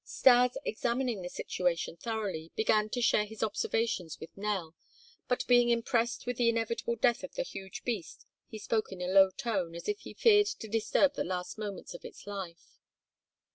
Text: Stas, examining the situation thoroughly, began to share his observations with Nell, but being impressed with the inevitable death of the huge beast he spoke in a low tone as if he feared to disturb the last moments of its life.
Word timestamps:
Stas, 0.03 0.57
examining 0.65 1.21
the 1.21 1.29
situation 1.29 1.95
thoroughly, 1.95 2.51
began 2.55 2.89
to 2.89 3.03
share 3.03 3.25
his 3.25 3.43
observations 3.43 4.19
with 4.19 4.35
Nell, 4.35 4.73
but 5.27 5.45
being 5.45 5.69
impressed 5.69 6.25
with 6.25 6.37
the 6.37 6.49
inevitable 6.49 6.95
death 6.95 7.23
of 7.23 7.35
the 7.35 7.43
huge 7.43 7.83
beast 7.83 8.25
he 8.47 8.57
spoke 8.57 8.91
in 8.91 8.99
a 9.03 9.07
low 9.07 9.29
tone 9.29 9.75
as 9.75 9.87
if 9.87 9.99
he 9.99 10.15
feared 10.15 10.47
to 10.47 10.67
disturb 10.67 11.13
the 11.13 11.23
last 11.23 11.59
moments 11.59 11.93
of 11.93 12.03
its 12.03 12.25
life. 12.25 12.79